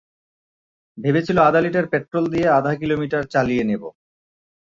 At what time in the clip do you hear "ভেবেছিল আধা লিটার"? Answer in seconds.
0.97-1.85